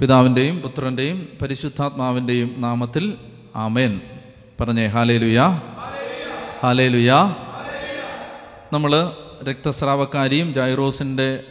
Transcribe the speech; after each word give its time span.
പിതാവിന്റെയും 0.00 0.58
പുത്രന്റെയും 0.58 1.28
പരിശുദ്ധാത്മാവിന്റെയും 1.42 2.54
നാമത്തിൽ 2.58 3.14
ആമേൻ. 3.56 4.00
പറഞ്ഞേ 4.60 4.86
ഹാലേ 4.86 5.18
ലുയാ 5.18 5.48
ഹാലേ 6.62 6.88
ലുയാ 6.88 7.36
നമ്മൾ 8.72 9.12
രക്തസ്രാവക്കാരിയും 9.44 10.54
ജൈറോസിന്റെ 10.54 11.44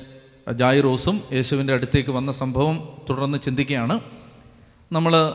ജായിറോസും 0.54 1.22
യേശുവിന്റെ 1.34 1.74
അടുത്തേക്ക് 1.74 2.10
വന്ന 2.10 2.32
സംഭവം 2.32 2.90
തുടർന്ന് 3.10 3.38
ചിന്തിക്കുകയാണ്. 3.38 4.00
നമ്മൾ 4.92 5.34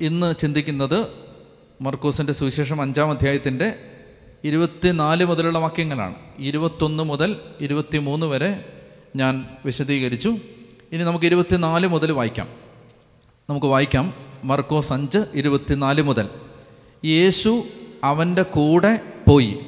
ഇന്ന് 0.00 0.34
ചിന്തിക്കുന്നത് 0.38 1.06
മർക്കോസിന്റെ 1.80 2.32
സുവിശേഷം 2.32 2.82
അഞ്ചാം 2.82 3.10
അധ്യായത്തിന്റെ 3.10 3.74
ഇരുപത്തിനാല് 4.44 5.24
മുതലുള്ള 5.24 5.58
വാക്യങ്ങളാണ്. 5.58 6.14
ഇരുപത്തൊന്ന് 6.38 7.02
മുതൽ 7.02 7.36
ഇരുപത്തി 7.60 7.98
മൂന്ന് 7.98 8.26
വരെ 8.26 8.64
ഞാൻ 9.16 9.46
വിശദീകരിച്ചു. 9.64 10.36
ഇനി 10.92 11.04
നമുക്ക് 11.04 11.24
ഇരുപത്തിനാല് 11.24 11.86
മുതൽ 11.86 12.12
വായിക്കാം. 12.12 12.48
നമുക്ക് 13.50 13.66
വായിക്കാം. 13.66 14.14
മർക്കോസ് 14.44 14.92
അഞ്ച് 14.92 15.18
ഇരുപത്തിനാല് 15.34 16.02
മുതൽ. 16.02 16.28
യേശു 17.04 17.64
അവന്റെ 18.04 18.42
കൂടെ 18.42 19.00
പോയി. 19.28 19.60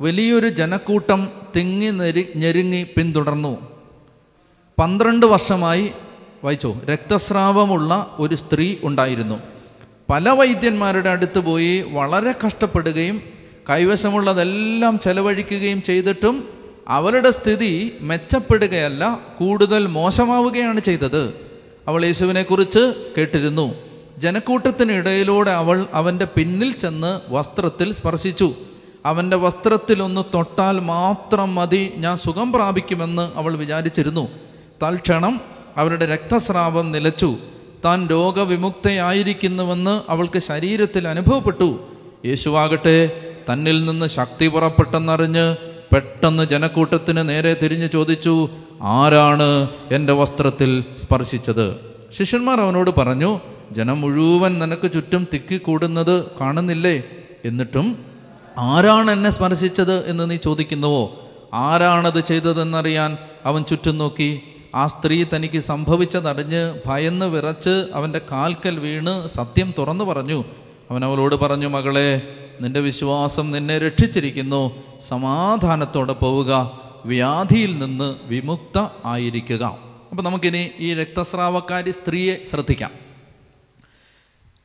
വലിയൊരു 0.00 0.48
ജനക്കൂട്ടം 0.48 1.28
തിങ്ങി 1.56 1.90
നെരി 1.90 2.32
ഞെരുങ്ങി 2.36 2.86
പിന്തുടർന്നു. 2.96 3.58
പന്ത്രണ്ട് 4.78 5.26
വർഷമായി 5.26 5.90
വായിച്ചോ 6.44 6.80
രക്തസ്രാവമുള്ള 6.90 8.16
ഒരു 8.18 8.34
സ്ത്രീ 8.34 8.76
ഉണ്ടായിരുന്നു. 8.82 9.40
പല 10.10 10.30
വൈദ്യന്മാരുടെ 10.30 11.10
അടുത്ത് 11.10 11.38
പോയി 11.38 11.82
വളരെ 11.82 12.34
കഷ്ടപ്പെടുകയും 12.46 13.22
കൈവശമുള്ളതെല്ലാം 13.70 14.98
ചെലവഴിക്കുകയും 14.98 15.82
ചെയ്തിട്ടും 15.82 16.55
അവരുടെ 16.88 17.30
സ്ഥിതി 17.30 17.94
മെച്ചപ്പെടുകയല്ല 18.00 19.20
കൂടുതൽ 19.38 19.86
മോശമാവുകയാണ് 19.86 20.80
ചെയ്തത്. 20.80 21.34
അവൾ 21.88 22.04
യേശുവിനെക്കുറിച്ച് 22.04 22.94
കേട്ടിരുന്നു. 23.18 23.74
ജനക്കൂട്ടത്തിനിടയിലൂടെ 24.18 25.50
അവൾ 25.50 25.86
അവന്റെ 25.92 26.24
പിന്നിൽ 26.24 26.72
ചെന്ന് 26.72 27.20
വസ്ത്രത്തിൽ 27.32 27.92
സ്പർശിച്ചു. 27.92 28.54
അവന്റെ 29.06 29.36
വസ്ത്രത്തിലൊന്ന് 29.36 30.24
തൊട്ടാൽ 30.34 30.80
മാത്രം 30.80 31.54
മതി 31.54 31.92
ഞാൻ 31.96 32.16
സുഖം 32.16 32.52
പ്രാപിക്കുമെന്ന് 32.52 33.38
അവൾ 33.38 33.56
വിചാരിച്ചിരുന്നു. 33.56 34.28
തൽക്ഷണം 34.82 35.40
അവരുടെ 35.76 36.06
രക്തസ്രാവം 36.06 36.92
നിലച്ചു. 36.92 37.36
താൻ 37.84 38.06
രോഗവിമുക്തയായിരിക്കുന്നുവെന്ന് 38.06 40.02
അവൾക്ക് 40.10 40.38
ശരീരത്തിൽ 40.38 41.08
അനുഭവപ്പെട്ടു. 41.08 41.88
യേശുവാകട്ടെ 42.26 43.10
തന്നിൽ 43.52 43.84
നിന്ന് 43.84 44.06
ശക്തി 44.06 44.48
പുറപ്പെട്ടെന്നറിഞ്ഞ് 44.48 45.56
പെട്ടെന്ന് 45.92 46.46
ജനക്കൂട്ടത്തിന് 46.46 47.28
നേരെ 47.28 47.56
തിരിഞ്ഞു 47.62 47.86
ചോദിച്ചു 47.86 48.48
ആരാണ് 48.82 49.68
എന്റെ 49.92 50.12
വസ്ത്രത്തിൽ 50.12 50.84
സ്പർശിച്ചത്? 50.98 51.76
ശിഷ്യന്മാർ 52.18 52.60
അവനോട് 52.60 52.90
പറഞ്ഞു 52.98 53.40
ജനം 53.72 54.00
മുഴുവൻ 54.00 54.58
നിനക്ക് 54.58 54.92
ചുറ്റും 54.92 55.26
തിക്കിക്കൂടുന്നത് 55.34 56.24
കാണുന്നില്ലേ? 56.40 57.02
എന്നിട്ടും 57.44 57.98
ആരാണ് 58.58 59.10
എന്നെ 59.10 59.30
സ്പർശിച്ചത്? 59.30 60.10
എന്ന് 60.10 60.30
നീ 60.30 60.36
ചോദിക്കുന്നുവോ? 60.36 61.28
ആരാണത് 61.54 62.20
ചെയ്തതെന്നറിയാൻ 62.20 63.16
അവൻ 63.44 63.62
ചുറ്റും 63.62 63.98
നോക്കി. 63.98 64.40
ആ 64.74 64.86
സ്ത്രീ 64.86 65.24
തനിക്ക് 65.36 65.60
സംഭവിച്ചതറിഞ്ഞ് 65.60 66.78
ഭയന്ന് 66.86 67.26
വിറച്ച് 67.26 67.86
അവന്റെ 67.94 68.20
കാൽക്കൽ 68.32 68.78
വീണ് 68.78 69.28
സത്യം 69.28 69.74
തുറന്നു 69.78 70.04
പറഞ്ഞു. 70.04 70.44
അവൻ 70.90 71.04
അവളോട് 71.04 71.34
പറഞ്ഞു 71.34 71.66
മകളെ 71.66 72.22
നിന്റെ 72.60 72.80
വിശ്വാസം 72.80 73.52
നിന്നെ 73.52 73.78
രക്ഷിച്ചിരിക്കുന്നു. 73.78 74.82
സമാധാനത്തോടെ 75.00 76.12
പോവുക. 76.12 76.80
വ്യാധിയിൽ 77.04 77.78
നിന്ന് 77.78 78.16
വിമുക്ത 78.22 78.88
ആയിരിക്കുക. 79.04 79.78
അപ്പം 80.10 80.24
നമുക്കിനി 80.24 80.70
ഈ 80.78 80.94
രക്തസ്രാവക്കാരി 80.94 81.90
സ്ത്രീയെ 81.90 82.44
ശ്രദ്ധിക്കാം. 82.44 82.90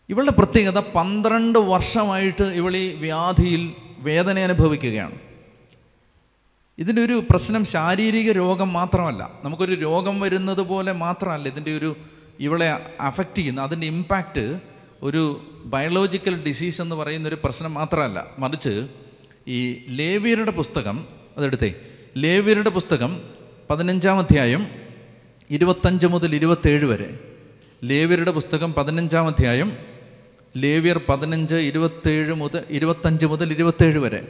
ഇവളുടെ 0.09 0.31
പ്രത്യേകത 0.31 0.79
പന്ത്രണ്ട് 0.79 1.59
വർഷമായിട്ട് 1.59 2.43
ഇവൾ 2.43 2.77
ഈ 2.77 2.93
വ്യാധിയിൽ 2.93 3.73
വേദന 3.97 4.39
അനുഭവിക്കുകയാണ്. 4.39 5.15
ഇതിന്റെ 6.79 7.01
ഒരു 7.01 7.23
പ്രശ്നം 7.29 7.65
ശാരീരിക 7.65 8.31
രോഗം 8.31 8.73
മാത്രമല്ല. 8.73 9.31
നമുക്കൊരു 9.43 9.75
രോഗം 9.75 10.19
വരുന്നത് 10.19 10.61
പോലെ 10.61 10.91
മാത്രമല്ല 10.91 11.47
ഇതിന്റെ 11.47 11.77
ഒരു 11.77 11.95
ഇവളെ 12.39 12.95
അഫക്റ്റ് 13.01 13.35
ചെയ്യുന്ന 13.35 13.61
അതിന്റെ 13.61 13.87
ഇമ്പാക്റ്റ് 13.87 14.59
ഒരു 15.03 15.50
ബയോളജിക്കൽ 15.65 16.43
ഡിസീസ് 16.43 16.81
എന്ന് 16.81 16.95
പറയുന്ന 16.95 17.27
ഒരു 17.27 17.37
പ്രശ്നം 17.43 17.73
മാത്രമല്ല. 17.73 18.27
മറിച്ച് 18.39 18.87
ഈ 19.47 19.85
ലേവിയരുടെ 19.89 20.51
പുസ്തകം 20.51 21.07
അതെടുത്തേ 21.37 21.73
ലേവിയരുടെ 22.17 22.69
പുസ്തകം 22.69 23.21
പതിനഞ്ചാം 23.69 24.19
അധ്യായം 24.19 24.67
ഇരുപത്തഞ്ച് 25.51 26.07
മുതൽ 26.07 26.35
ഇരുപത്തേഴ് 26.35 26.85
വരെ. 26.85 27.19
ലേവിയരുടെ 27.83 28.31
പുസ്തകം 28.31 28.73
പതിനഞ്ചാം 28.73 29.27
അധ്യായം 29.27 29.77
ലേവിയർ 30.57 31.01
പതിനഞ്ച് 31.09 31.55
ഇരുപത്തേഴ് 31.55 32.33
മുതൽ 32.33 32.63
ഇരുപത്തഞ്ച് 32.69 33.25
മുതൽ 33.25 33.51
ഇരുപത്തേഴ് 33.51 33.97
വരെ. 33.97 34.27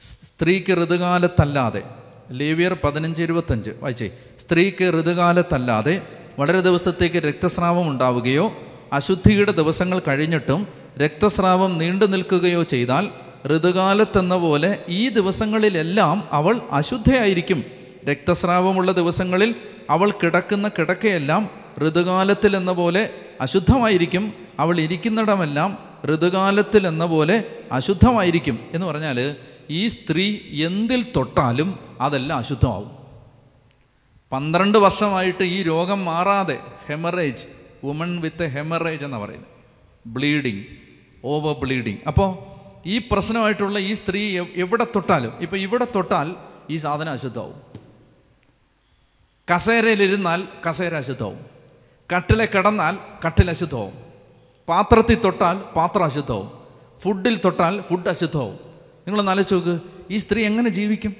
സ്ത്രീക്ക് 0.00 0.72
ഋതുകാലത്തല്ലാതെ 0.72 1.82
ലേവിയർ 2.30 2.76
പതിനഞ്ച് 2.84 3.22
ഇരുപത്തഞ്ച് 3.22 3.70
വായിച്ചേ 3.80 4.10
സ്ത്രീക്ക് 4.38 4.84
ഋതുകാലത്തല്ലാതെ 5.00 6.02
വളരെ 6.38 6.60
ദിവസത്തേക്ക് 6.60 7.16
രക്തസ്രാവം 7.16 7.88
ഉണ്ടാവുകയോ 7.88 8.56
അശുദ്ധിയുടെ 8.92 9.52
ദിവസങ്ങൾ 9.52 10.02
കഴിഞ്ഞിട്ടും 10.08 10.66
രക്തസ്രാവം 10.98 11.78
നീണ്ടു 11.78 12.04
നിൽക്കുകയോ 12.04 12.62
ചെയ്താൽ 12.62 13.08
ഋതുകാലത്തെന്ന 13.46 14.36
പോലെ 14.36 14.84
ഈ 14.88 15.08
ദിവസങ്ങളിലെല്ലാം 15.08 16.28
അവൾ 16.32 16.60
അശുദ്ധയായിരിക്കും. 16.72 17.64
രക്തസ്രാവമുള്ള 18.08 18.92
ദിവസങ്ങളിൽ 18.92 19.54
അവൾ 19.90 20.10
കിടക്കുന്ന 20.10 20.68
കിടക്കയെല്ലാം 20.68 21.50
ഋതുകാലത്തിൽ 21.88 22.56
എന്ന 22.56 22.72
പോലെ 22.72 23.10
അശുദ്ധമായിരിക്കും. 23.40 24.32
അവൾ 24.58 24.80
ഇരിക്കുന്നിടമെല്ലാം 24.80 25.78
ഋതുകാലത്തിൽ 26.14 26.86
എന്ന 26.86 27.06
പോലെ 27.06 27.44
അശുദ്ധമായിരിക്കും. 27.72 28.58
എന്ന് 28.72 28.86
പറഞ്ഞാൽ 28.86 29.34
ഈ 29.70 29.88
സ്ത്രീ 29.88 30.38
എന്തിൽ 30.64 31.06
തൊട്ടാലും 31.16 31.78
അതെല്ലാം 32.00 32.38
അശുദ്ധമാവും. 32.38 32.90
പന്ത്രണ്ട് 34.32 34.78
വർഷമായിട്ട് 34.78 35.44
ഈ 35.44 35.62
രോഗം 35.62 36.04
മാറാതെ 36.04 36.58
ഹെമറേജ് 36.88 37.63
വുമൺ 37.84 38.20
വിത്ത് 38.20 38.46
ഹെമറേജ് 38.46 39.04
എന്ന് 39.04 39.16
പറയുന്നത്. 39.16 39.50
ബ്ലീഡിങ് 40.06 40.64
ഓവർ 41.24 41.54
ബ്ലീഡിങ് 41.54 41.98
അപ്പോൾ 42.06 42.54
ഈ 42.88 42.98
പ്രശ്നമായിട്ടുള്ള 42.98 43.78
ഈ 43.78 43.92
സ്ത്രീ 43.92 44.40
എവിടെ 44.54 44.84
തൊട്ടാലും 44.84 45.32
ഇപ്പം 45.40 45.58
ഇവിടെ 45.58 45.86
തൊട്ടാൽ 45.94 46.34
ഈ 46.70 46.76
സാധനം 46.76 47.12
അശുദ്ധമാവും. 47.12 47.62
കസേരയിലിരുന്നാൽ 49.54 50.48
കസേര 50.68 50.94
അശുദ്ധമാവും. 50.94 51.40
കട്ടിലെ 52.16 52.46
കിടന്നാൽ 52.46 52.98
കട്ടിൽ 53.26 53.50
അശുദ്ധമാവും. 53.50 53.92
പാത്രത്തിൽ 54.68 55.14
തൊട്ടാൽ 55.14 55.58
പാത്രം 55.58 56.04
അശുദ്ധമാവും. 56.04 56.50
ഫുഡിൽ 57.00 57.40
തൊട്ടാൽ 57.44 57.80
ഫുഡ് 57.80 58.08
അശുദ്ധമാവും. 58.08 58.58
നിങ്ങൾ 59.06 59.30
ആലോചിച്ച് 59.30 59.78
ഈ 60.10 60.16
സ്ത്രീ 60.16 60.44
എങ്ങനെ 60.44 60.68
ജീവിക്കും? 60.68 61.14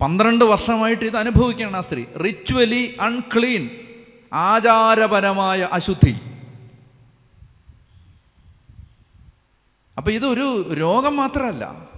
പന്ത്രണ്ട് 0.00 0.44
വർഷമായിട്ട് 0.44 1.04
ഇത് 1.04 1.16
അനുഭവിക്കുകയാണ് 1.16 1.76
ആ 1.76 1.80
സ്ത്രീ. 1.80 2.04
റിച്വലി 2.04 2.96
അൺക്ലീൻ 3.00 3.70
ആചാരപരമായ 4.34 5.68
അശുദ്ധി. 5.72 6.16
അപ്പൊ 9.96 10.10
ഇതൊരു 10.10 10.74
രോഗം 10.74 11.16
മാത്രമല്ല. 11.16 11.88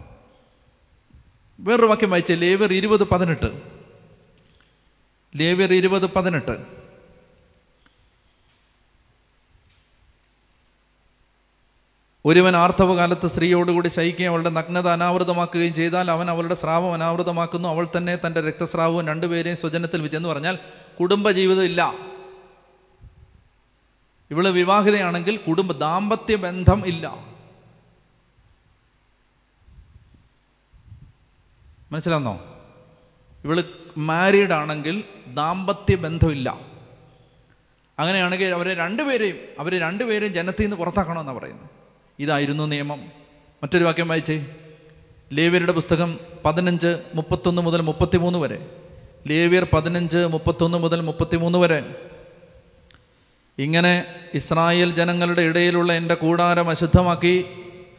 വേറൊരു 1.60 1.86
വാക്യം 1.86 2.10
വായിച്ചേ 2.10 2.34
ലേവർ 2.34 2.72
ഇരുപത് 2.72 3.04
പതിനെട്ട്. 3.04 3.60
ലേവർ 5.36 5.74
ഇരുപത് 5.74 6.06
പതിനെട്ട്. 6.06 6.76
ഒരുവൻ 12.24 12.56
ആർത്തവ 12.56 12.97
കാലത്ത് 12.97 13.26
സ്ത്രീയോടുകൂടി 13.26 13.88
ശയിക്കുകയും 13.88 14.28
അവളുടെ 14.28 14.50
നഗ്നത 14.50 14.88
അനാവൃതമാക്കുകയും 14.88 15.74
ചെയ്താൽ 15.74 16.10
അവൻ 16.10 16.30
അവളുടെ 16.30 16.54
സ്രാവം 16.54 16.94
അനാവൃതമാക്കുന്നു. 16.94 17.68
അവൾ 17.68 17.86
തന്നെ 17.97 18.16
തന്റെ 18.16 18.41
രക്തസ്രാവവും 18.41 19.06
രണ്ടുപേരെയും 19.06 19.56
സ്വജനത്തിൽ 19.56 20.03
വെച്ചെന്ന് 20.03 20.28
പറഞ്ഞാൽ 20.28 20.58
കുടുംബജീവിതം 21.00 21.64
ഇല്ല. 21.64 22.16
ഇവൾ 24.30 24.48
വിവാഹിതയാണെങ്കിൽ 24.48 25.36
കുടുംബ 25.36 25.72
ദാമ്പത്യ 25.72 26.36
ബന്ധം 26.36 26.86
ഇല്ല. 26.86 27.36
മനസ്സിലാന്നോ 31.92 32.56
ഇവൾ 33.44 33.64
മാരീഡ് 33.98 34.52
ആണെങ്കിൽ 34.52 35.04
ദാമ്പത്യ 35.34 35.94
ബന്ധമില്ല. 35.94 36.60
അങ്ങനെയാണെങ്കിൽ 37.98 38.46
അവരെ 38.46 38.74
രണ്ടുപേരെയും 38.74 39.38
അവർ 39.58 39.80
രണ്ടുപേരെയും 39.80 40.34
ജനത്തിൽ 40.34 40.62
നിന്ന് 40.62 40.76
പുറത്താക്കണമെന്നാണ് 40.76 41.38
പറയുന്നത്. 41.38 41.70
ഇതായിരുന്നു 42.18 42.64
നിയമം. 42.64 43.00
മറ്റൊരു 43.62 43.84
വാക്യം 43.84 44.08
വായിച്ചേ. 44.08 44.46
ലേവ്യരുടെ 45.32 45.72
പുസ്തകം 45.72 46.20
പതിനഞ്ച് 46.44 47.02
മുപ്പത്തൊന്ന് 47.14 47.62
മുതൽ 47.62 47.80
മുപ്പത്തിമൂന്ന് 47.80 48.38
വരെ. 48.38 48.82
ലേവ്യർ 49.26 49.66
പതിനഞ്ച് 49.72 50.18
മുപ്പത്തൊന്ന് 50.18 50.78
മുതൽ 50.78 51.00
മുപ്പത്തിമൂന്ന് 51.00 51.58
വരെ. 51.58 52.10
ഇങ്ങനെ 53.58 54.06
ഇസ്രായേൽ 54.34 54.91
ജനങ്ങളുടെ 54.94 55.42
ഇടയിലുള്ള 55.42 55.92
എന്റെ 55.92 56.14
കൂടാരം 56.14 56.70
അശുദ്ധമാക്കി 56.70 57.44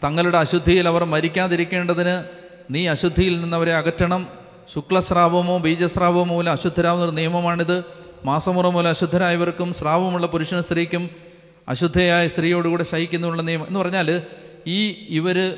തങ്ങളുടെ 0.04 0.38
അശുദ്ധിയിൽ 0.38 0.88
അവർ 0.88 1.04
മരിക്കാതിരിക്കേണ്ടതിന് 1.04 2.24
നീ 2.72 2.88
അശുദ്ധിയിൽ 2.88 3.42
നിന്ന് 3.42 3.58
അവരെ 3.58 3.74
അകറ്റണം. 3.74 4.28
ശുക്ലസ്രാവമോ 4.74 5.58
ബീജസ്രാവമോ 5.58 6.24
മൂലം 6.24 6.52
അശുദ്ധരാവുന്ന 6.52 7.06
ഒരു 7.06 7.12
നിയമമാണിത്. 7.12 7.84
മാസമുറ 8.26 8.68
മൂലം 8.68 8.90
അശുദ്ധരായവർക്കും 8.90 9.74
സ്രാവമുള്ള 9.74 10.28
പുരുഷന് 10.28 10.62
സ്ത്രീക്കും 10.62 11.10
അശുദ്ധയായ 11.70 12.28
സ്ത്രീയോടുകൂടെ 12.28 12.84
ശയിക്കുന്നുള്ള 12.84 13.42
നിയമം. 13.42 13.68
എന്ന് 13.68 13.80
പറഞ്ഞാൽ 13.80 14.22
ഈ 14.68 15.08
ഇവർ 15.10 15.58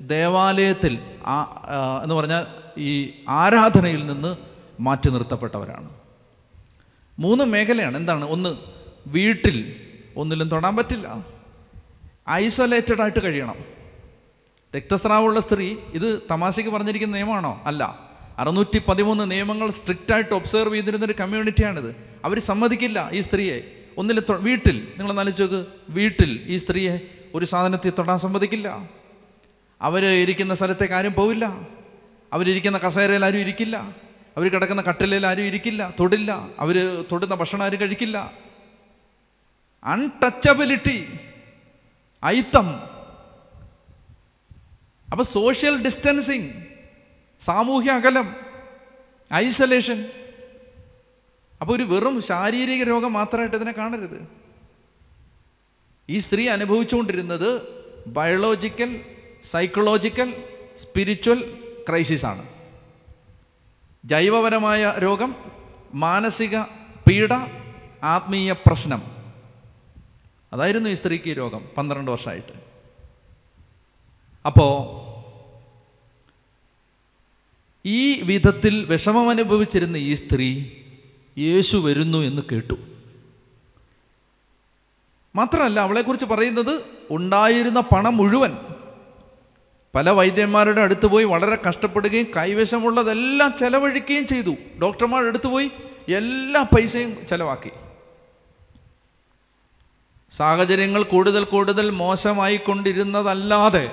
ദേവാലയത്തിൽ 0.00 0.98
എന്ന് 2.02 2.14
പറഞ്ഞാൽ 2.14 2.46
ഈ 2.78 3.10
ആരാധനയിൽ 3.28 4.06
നിന്ന് 4.06 4.36
മാറ്റി 4.80 5.10
നിർത്തപ്പെട്ടവരാണ്. 5.10 5.88
മൂന്ന് 7.18 7.44
മേഖലയാണ്. 7.44 7.96
എന്താണ്? 7.96 8.24
ഒന്ന് 8.24 8.75
വീട്ടിൽ 9.06 9.76
ഒന്നിലും 10.16 10.48
തൊടാൻ 10.48 10.76
പറ്റില്ല. 10.76 11.26
ഐസൊലേറ്റഡ് 12.30 13.00
ആയിട്ട് 13.00 13.22
കഴിയണം. 13.22 13.56
രക്തസ്രാവമുള്ള 14.76 15.40
സ്ത്രീ 15.40 15.76
ഇത് 15.92 16.22
തമാശയ്ക്ക് 16.30 16.72
പറഞ്ഞിരിക്കുന്ന 16.72 17.14
നിയമമാണോ? 17.14 17.62
അല്ല. 17.66 18.10
അറുന്നൂറ്റി 18.38 18.82
പതിമൂന്ന് 18.88 19.30
നിയമങ്ങൾ 19.30 19.70
സ്ട്രിക്റ്റ് 19.70 20.12
ആയിട്ട് 20.12 20.34
ഒബ്സർവ് 20.34 20.74
ചെയ്തിരുന്ന 20.74 21.04
ഒരു 21.04 21.14
കമ്മ്യൂണിറ്റിയാണിത് 21.20 21.96
അവർ 22.24 22.38
സമ്മതിക്കില്ല 22.38 23.10
ഈ 23.12 23.20
സ്ത്രീയെ. 23.20 23.60
ഒന്നിൽ 23.96 24.22
വീട്ടിൽ 24.30 24.88
നിങ്ങൾ 24.98 25.12
നാലിച്ചോക്ക് 25.12 25.66
വീട്ടിൽ 25.88 26.40
ഈ 26.46 26.56
സ്ത്രീയെ 26.56 27.00
ഒരു 27.34 27.44
സാധനത്തിൽ 27.44 27.92
തൊടാൻ 27.98 28.18
സമ്മതിക്കില്ല. 28.18 28.90
അവർ 29.82 30.04
ഇരിക്കുന്ന 30.04 30.54
സ്ഥലത്തേക്ക് 30.54 30.94
ആരും 30.94 31.14
പോവില്ല. 31.14 31.68
അവരിരിക്കുന്ന 32.32 32.78
കസേരയിൽ 32.78 33.24
ആരും 33.24 33.38
ഇരിക്കില്ല. 33.38 33.76
അവർ 34.36 34.50
കിടക്കുന്ന 34.50 34.82
കട്ടിലയിൽ 34.82 35.26
ആരും 35.26 35.42
ഇരിക്കില്ല. 35.42 35.94
തൊടില്ല. 36.00 36.48
അവർ 36.58 37.04
തൊടുന്ന 37.12 37.34
ഭക്ഷണം 37.34 37.62
ആരും 37.62 37.80
കഴിക്കില്ല. 37.80 38.45
അൺടച്ചബിലിറ്റി 39.86 41.18
ഐത്തം 42.24 42.68
അപ്പൊ 45.10 45.24
സോഷ്യൽ 45.24 45.82
ഡിസ്റ്റൻസിങ് 45.84 46.50
സാമൂഹ്യ 47.40 47.90
അകലം 47.90 48.36
ഐസൊലേഷൻ 49.34 50.08
അപ്പോൾ 51.60 51.76
ഒരു 51.76 51.82
വെറും 51.82 52.22
ശാരീരിക 52.22 52.82
രോഗം 52.82 53.12
മാത്രമായിട്ട് 53.12 53.56
ഇതിനെ 53.56 53.72
കാണരുത്. 53.72 54.28
ഈ 56.08 56.18
സ്ത്രീ 56.18 56.48
അനുഭവിച്ചുകൊണ്ടിരുന്നത് 56.48 57.62
ബയോളജിക്കൽ 58.06 59.00
സൈക്കോളജിക്കൽ 59.44 60.44
സ്പിരിച്വൽ 60.78 61.58
ക്രൈസിസ് 61.88 62.26
ആണ്. 62.26 62.48
ജൈവപരമായ 64.04 64.94
രോഗം 64.98 65.34
മാനസിക 65.94 66.62
പീഡ 67.08 67.34
ആത്മീയ 68.02 68.52
പ്രശ്നം. 68.52 69.15
അതായിരുന്നു 70.52 70.90
ഈ 70.90 70.94
സ്ത്രീക്ക് 70.94 71.36
രോഗം 71.36 71.68
പന്ത്രണ്ട് 71.78 72.10
വർഷമായിട്ട്. 72.10 72.52
അപ്പോൾ 74.46 75.06
ഈ 77.88 78.20
വിധത്തിൽ 78.20 78.84
വിഷമം 78.84 79.30
അനുഭവിച്ചിരുന്ന 79.30 79.96
ഈ 79.96 80.14
സ്ത്രീ 80.14 80.66
യേശു 81.38 81.76
വരുന്നു 81.76 82.18
എന്ന് 82.18 82.42
കേട്ടു. 82.52 82.74
മാത്രമല്ല 85.34 85.80
അവളെക്കുറിച്ച് 85.80 86.26
പറയുന്നത് 86.26 86.84
ഉണ്ടായിരുന്ന 87.10 87.80
പണം 87.80 88.16
മുഴുവൻ 88.16 88.52
പല 89.94 90.10
വൈദ്യന്മാരുടെ 90.10 90.80
അടുത്ത് 90.80 91.06
പോയി 91.06 91.24
വളരെ 91.24 91.58
കഷ്ടപ്പെടുകയും 91.68 92.26
കൈവശമുള്ളതെല്ലാം 92.36 93.54
ചെലവഴിക്കുകയും 93.58 94.26
ചെയ്തു. 94.26 94.54
ഡോക്ടർമാരുടെ 94.82 95.28
അടുത്ത് 95.28 95.46
പോയി 95.46 95.70
എല്ലാ 96.08 96.62
പൈസയും 96.62 97.26
ചെലവാക്കി. 97.26 97.70
സാഹചര്യങ്ങൾ 100.30 101.02
കൂടുതൽ 101.02 101.44
കൂടുതൽ 101.44 101.90
മോശമായി 101.90 102.56
കൊണ്ടിരുന്നതല്ലാതെ 102.56 103.92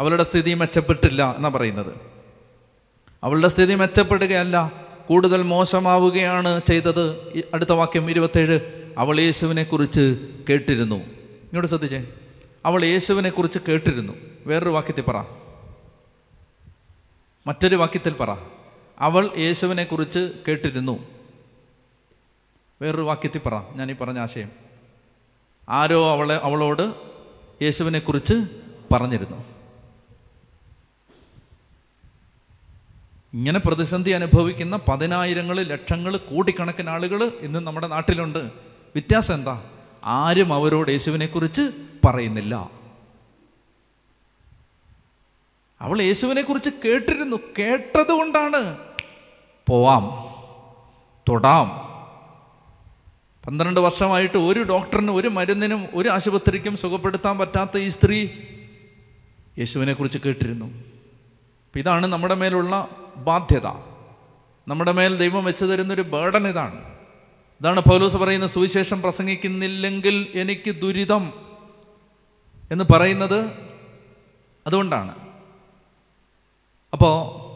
അവളുടെ 0.00 0.22
സ്ഥിതി 0.22 0.54
മെച്ചപ്പെട്ടില്ല 0.54 1.34
എന്നാണ് 1.36 1.54
പറയുന്നത്. 1.54 1.94
അവളുടെ 3.24 3.48
സ്ഥിതി 3.48 3.74
മെച്ചപ്പെടുകയല്ല 3.74 4.72
കൂടുതൽ 5.08 5.42
മോശമാവുകയാണ് 5.42 6.60
ചെയ്തത്. 6.68 7.32
അടുത്ത 7.54 7.72
വാക്യം 7.72 8.10
ഇരുപത്തേഴ് 8.10 8.60
അവൾ 8.98 9.20
യേശുവിനെക്കുറിച്ച് 9.20 10.28
കേട്ടിരുന്നു. 10.48 10.96
ഇങ്ങോട്ട് 10.96 11.68
ശ്രദ്ധിച്ചേ. 11.68 12.06
അവൾ 12.66 12.84
യേശുവിനെക്കുറിച്ച് 12.84 13.58
കേട്ടിരുന്നു. 13.68 14.12
വേറൊരു 14.46 14.70
വാക്യത്തിൽ 14.70 15.02
പറ. 15.02 15.24
മറ്റൊരു 17.46 17.76
വാക്യത്തിൽ 17.76 18.12
പറ. 18.12 18.36
അവൾ 18.98 19.30
യേശുവിനെക്കുറിച്ച് 19.38 20.32
കേട്ടിരുന്നു. 20.48 21.06
വേറൊരു 22.82 23.02
വാക്യത്തിൽ 23.02 23.38
പറ. 23.38 23.60
ഞാൻ 23.74 23.90
ഈ 23.90 23.94
പറഞ്ഞ 23.94 24.18
ആശയം. 24.18 24.65
ആരോ 25.68 26.10
അവളെ 26.10 26.34
അവളോട് 26.34 26.94
യേശുവിനെക്കുറിച്ച് 27.62 28.34
പറഞ്ഞിരുന്നു. 28.92 29.44
ഇങ്ങനെ 33.34 33.58
പ്രതിസന്ധി 33.58 34.10
അനുഭവിക്കുന്ന 34.10 34.78
പതിനായിരങ്ങൾ 34.88 35.60
ലക്ഷങ്ങൾ 35.60 36.16
കോടിക്കണക്കിന് 36.16 36.90
ആളുകൾ 36.90 37.24
ഇന്ന് 37.24 37.58
നമ്മുടെ 37.58 37.86
നാട്ടിലുണ്ട്. 37.86 38.38
വ്യത്യാസം 38.38 39.34
എന്താ? 39.34 39.64
ആരും 40.04 40.54
അവരോട് 40.54 40.90
യേശുവിനെക്കുറിച്ച് 40.90 41.62
പറയുന്നില്ല. 42.06 42.70
അവൾ 45.80 46.02
യേശുവിനെക്കുറിച്ച് 46.02 46.70
കേട്ടിരുന്നു. 46.84 47.36
കേട്ടതുകൊണ്ടാണ്. 47.58 48.78
പോവാം. 49.68 50.04
തൊടാം. 51.28 51.85
പന്ത്രണ്ട് 53.46 53.80
വർഷമായിട്ട് 53.80 54.38
ഒരു 54.38 54.62
ഡോക്ടറിനും 54.62 55.16
ഒരു 55.16 55.28
മരുന്നിനും 55.28 55.86
ഒരു 55.94 56.08
ആശുപത്രിക്കും 56.08 56.76
സുഖപ്പെടുത്താൻ 56.76 57.38
പറ്റാത്ത 57.38 57.78
ഈ 57.78 57.88
സ്ത്രീ 57.88 58.28
യേശുവിനെക്കുറിച്ച് 59.58 60.18
കേട്ടിരുന്നു. 60.18 60.66
അപ്പം 60.66 61.78
ഇതാണ് 61.78 62.06
നമ്മുടെ 62.06 62.34
മേലുള്ള 62.34 62.88
ബാധ്യത. 63.16 63.66
നമ്മുടെ 64.68 64.92
മേൽ 64.92 65.16
ദൈവം 65.16 65.44
വെച്ച് 65.44 65.64
തരുന്നൊരു 65.64 66.02
ബേഡൻ 66.02 66.48
ഇതാണ്. 66.48 66.96
ഇതാണ് 67.60 67.80
പൗലോസ് 67.80 68.16
പറയുന്ന 68.16 68.46
സുവിശേഷം 68.46 69.02
പ്രസംഗിക്കുന്നില്ലെങ്കിൽ 69.02 70.28
എനിക്ക് 70.34 70.70
ദുരിതം 70.70 71.32
എന്ന് 72.70 72.84
പറയുന്നത് 72.92 73.50
അതുകൊണ്ടാണ്. 74.66 75.14
അപ്പോൾ 76.92 77.46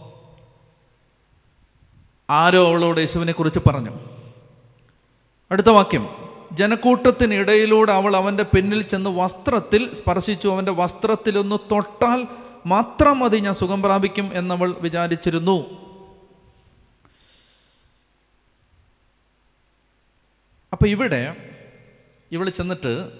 ആരോ 2.31 2.69
അവളോട് 2.69 3.01
യേശുവിനെക്കുറിച്ച് 3.01 3.59
പറഞ്ഞു. 3.69 4.20
അടുത്ത 5.53 5.67
വാക്യം. 5.67 6.09
ജനക്കൂട്ടത്തിനിടയിലൂടെ 6.53 7.93
അവൾ 7.93 8.17
അവന്റെ 8.17 8.43
പിന്നിൽ 8.43 8.83
ചെന്ന് 8.83 9.11
വസ്ത്രത്തിൽ 9.11 9.95
സ്പർശിച്ചു. 9.95 10.49
അവന്റെ 10.49 10.73
വസ്ത്രത്തിലൊന്ന് 10.73 11.59
തൊട്ടാൽ 11.71 12.27
മാത്രം 12.67 13.19
മതി 13.19 13.37
ഞാൻ 13.37 13.55
സുഖം 13.55 13.83
പ്രാപിക്കും 13.83 14.31
എന്നവൾ 14.35 14.73
വിചാരിച്ചിരുന്നു. 14.73 15.81
അപ്പോൾ 20.73 20.87
ഇവിടെ 20.87 21.37
ഇവൾ 22.33 22.49
ചെന്നിട്ട് 22.49 23.11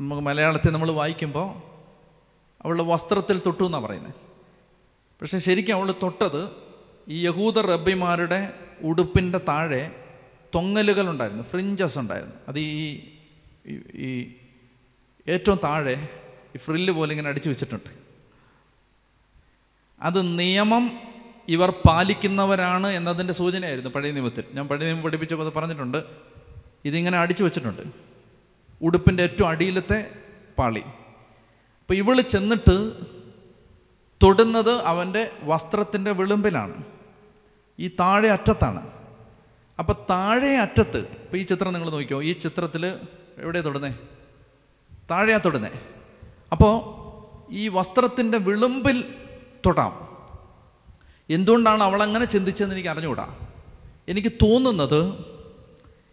നമുക്ക് 0.00 0.22
മലയാളത്തിൽ 0.22 0.70
നമ്മൾ 0.70 0.90
വായിക്കുമ്പോൾ 0.90 1.48
അവളുടെ 2.64 2.82
വസ്ത്രത്തിൽ 2.82 3.40
തൊട്ടു 3.40 3.64
എന്നാണ് 3.64 3.84
പറയുന്നത്. 3.84 4.14
പക്ഷേ 5.20 5.38
ശരിക്കും 5.38 5.74
അവൾ 5.74 5.94
തൊട്ടത് 6.02 6.50
ഈ 7.08 7.26
യഹൂദ 7.26 7.58
റബ്ബിമാരുടെ 7.58 8.63
ഉടുപ്പിന്റെ 8.80 9.38
താഴെ 9.38 10.04
തൊങ്ങലുകൾ 10.54 11.10
ഉണ്ടായിരുന്നു 11.10 11.42
ഫ്രിഞ്ചസ് 11.42 11.98
ഉണ്ടായിരുന്നു. 11.98 12.34
അത് 12.48 12.58
ഈ 12.58 13.08
ഈ- 13.94 14.32
ഏറ്റവും 15.28 15.60
താഴെ 15.64 16.08
ഈ 16.54 16.58
ഫ്രില്ല് 16.58 16.92
പോലെ 16.92 17.12
ഇങ്ങനെ 17.12 17.28
അടിച്ചു 17.28 17.48
വെച്ചിട്ടുണ്ട്. 17.48 17.90
അത് 20.00 20.38
നിയമം 20.38 20.90
ഇവർ 21.48 21.70
പാലിക്കുന്നവരാണ് 21.70 22.86
എന്നതിന്റെ 22.86 23.32
സൂചനയായിരുന്നു 23.32 23.90
പഴയ 23.90 24.10
നിയമത്തിൽ. 24.10 24.44
ഞാൻ 24.52 24.68
പഴയ 24.68 24.84
നിയമം 24.84 25.02
പഠിപ്പിച്ചപ്പോൾ 25.02 25.46
അത് 25.46 25.54
പറഞ്ഞിട്ടുണ്ട്. 25.54 26.04
ഇതിങ്ങനെ 26.84 27.18
അടിച്ചു 27.18 27.44
വെച്ചിട്ടുണ്ട്. 27.44 27.82
ഉടുപ്പിന്റെ 28.82 29.22
ഏറ്റവും 29.22 29.48
അടിയിലത്തെ 29.48 30.10
പാളി. 30.58 30.80
അപ്പോൾ 30.80 31.94
ഇവൾ 31.94 32.20
ചെന്നിട്ട് 32.20 32.92
തൊടുന്നത് 34.22 34.82
അവന്റെ 34.82 35.30
വസ്ത്രത്തിന്റെ 35.42 36.12
വിളുമ്പിലാണ്. 36.12 36.93
ഈ 37.78 37.88
താഴെ 37.88 38.28
അറ്റത്താണ്. 38.28 38.86
അപ്പോൾ 39.78 39.96
താഴെ 40.10 40.56
അറ്റത്ത് 40.56 40.98
ഇപ്പോൾ 40.98 41.36
ഈ 41.36 41.42
ചിത്രം 41.42 41.72
നിങ്ങൾ 41.72 41.90
നോക്കിയോ 41.90 42.22
ഈ 42.22 42.32
ചിത്രത്തിൽ 42.32 42.86
എവിടെയാണ് 43.38 43.66
തൊടുന്നേ? 43.66 43.94
താഴെയാ 45.10 45.38
തൊടുന്നേ. 45.38 45.70
അപ്പോൾ 46.52 47.04
ഈ 47.52 47.68
വസ്ത്രത്തിന്റെ 47.68 48.38
വിളുമ്പിൽ 48.38 49.14
തൊടാം. 49.66 50.08
എന്തുകൊണ്ടാണ് 51.30 51.82
അവളങ്ങനെ 51.82 52.24
ചിന്തിച്ചതെന്ന് 52.24 52.74
എനിക്ക് 52.74 52.88
അറിഞ്ഞുകൂടാ. 52.88 53.38
എനിക്ക് 54.08 54.32
തോന്നുന്നത് 54.32 55.24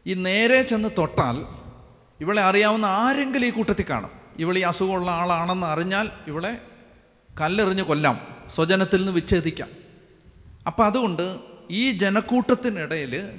ഈ 0.05 0.13
നേരെ 0.13 0.61
ചെന്ന് 0.61 0.89
തൊട്ടാൽ 0.97 1.45
ഇവളെ 2.21 2.41
അറിയാവുന്ന 2.41 2.85
ആരെങ്കിലും 2.85 3.45
ഈ 3.45 3.49
കൂട്ടത്തിൽ 3.49 3.85
കാണും. 3.89 4.09
ഇവൾ 4.39 4.57
ഈ 4.57 4.61
അസുഖമുള്ള 4.61 5.11
ആളാണെന്ന് 5.11 5.67
അറിഞ്ഞാൽ 5.67 6.09
ഇവളെ 6.27 6.61
കല്ലെറിഞ്ഞ് 7.41 7.83
കൊല്ലാം 7.83 8.19
സ്വജനത്തിൽ 8.47 8.97
നിന്ന് 8.97 9.11
വിച്ഛേദിക്കാം. 9.11 9.67
അപ്പം 10.67 10.85
അതുകൊണ്ട് 10.85 11.50
ഈ 11.71 11.91
ജനക്കൂട്ടത്തിനിടയിൽ 11.91 13.31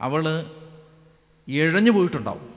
അവൾ 0.00 0.44
ഇഴഞ്ഞു 1.48 1.90
പോയിട്ടുണ്ടാവും. 1.90 2.54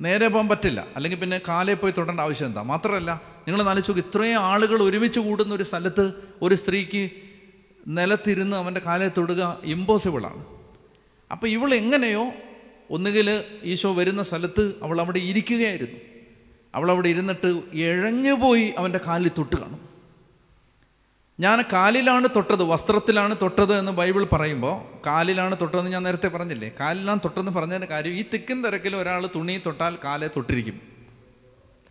നേരെ 0.00 0.28
പോകാൻ 0.28 0.48
പറ്റില്ല. 0.48 0.86
അല്ലെങ്കിൽ 0.96 1.18
പിന്നെ 1.18 1.40
കാലേ 1.48 1.74
പോയി 1.74 1.92
തൊടേണ്ട 1.98 2.20
ആവശ്യം 2.20 2.46
എന്താ? 2.46 2.62
മാത്രമല്ല 2.62 3.20
നിങ്ങൾ 3.48 3.62
നാലിച്ചു 3.62 3.92
ഇത്രയും 3.92 4.40
ആളുകൾ 4.40 4.82
ഒരുമിച്ച് 4.82 5.20
കൂടുന്ന 5.20 5.54
ഒരു 5.54 5.62
സ്ഥലത്ത് 5.62 6.12
ഒരു 6.42 6.54
സ്ത്രീക്ക് 6.54 7.10
നിലത്തിരുന്ന് 7.88 8.56
അവന്റെ 8.56 8.80
കാലേ 8.80 9.08
തൊടുക 9.08 9.60
ഇമ്പോസിബിളാണ് 9.64 10.44
അപ്പോൾ 11.32 11.46
ഇവൾ 11.46 11.74
എങ്ങനെയോ 11.74 12.32
ഒന്നുകിൽ 12.90 13.44
ഈശോ 13.62 13.94
വരുന്ന 13.94 14.22
സ്ഥലത്ത് 14.22 14.74
അവൾ 14.82 15.00
അവിടെ 15.00 15.18
ഇരിക്കുകയായിരുന്നു. 15.18 16.00
അവൾ 16.74 16.90
അവിടെ 16.90 17.08
ഇരുന്നിട്ട് 17.08 17.62
ഇഴഞ്ഞു 17.72 18.32
പോയി 18.32 18.74
അവന്റെ 18.78 19.00
കാലിൽ 19.06 19.30
തൊട്ട് 19.38 19.56
കാണും. 19.56 19.85
ഞാൻ 21.40 21.64
കാലിലാണ് 21.72 22.28
തൊട്ടത് 22.36 22.62
വസ്ത്രത്തിലാണ് 22.62 23.36
തൊട്ടത് 23.42 23.78
എന്ന് 23.78 23.92
ബൈബിൾ 23.92 24.24
പറയുമ്പോൾ 24.24 24.82
കാലിലാണ് 25.06 25.56
തൊട്ടതെന്ന് 25.60 25.90
ഞാൻ 25.90 26.02
നേരത്തെ 26.02 26.28
പറഞ്ഞില്ലേ? 26.28 26.70
കാലിലാണ് 26.80 27.20
തൊട്ടതെന്ന് 27.20 27.52
പറഞ്ഞതിന്റെ 27.52 27.86
കാര്യം 27.86 28.12
ഈ 28.12 28.24
തിക്കും 28.34 28.64
തിരക്കിൽ 28.64 28.96
ഒരാൾ 28.96 29.28
തുണി 29.34 29.60
തൊട്ടാൽ 29.66 29.98
കാലെ 30.04 30.30
തൊട്ടിരിക്കും. 30.36 30.80